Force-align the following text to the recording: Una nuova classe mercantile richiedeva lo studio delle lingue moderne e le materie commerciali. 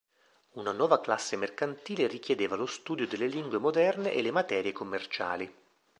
Una 0.53 0.71
nuova 0.71 0.99
classe 0.99 1.35
mercantile 1.35 2.07
richiedeva 2.07 2.55
lo 2.55 2.65
studio 2.65 3.05
delle 3.05 3.27
lingue 3.27 3.59
moderne 3.59 4.11
e 4.13 4.23
le 4.23 4.31
materie 4.31 4.71
commerciali. 4.71 5.55